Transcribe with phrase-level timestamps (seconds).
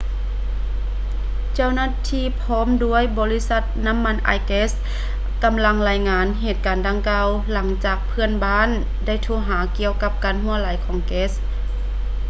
[1.53, 4.71] ເຈົ້າໜ້າທີ່ພ້ອມດ້ວຍບໍລິສັດນ້ຳມັນອາຍແກັດ
[5.43, 8.69] ກຳລັງລາຍງານເຫດການດັ່ງກ່າວ ຫຼັງຈາກເພື່ອນບ້ານ
[9.05, 11.31] ໄດ້ໂທຫາກ່ຽວກັບການຮົ່ວໄຫຼຂອງແກັດ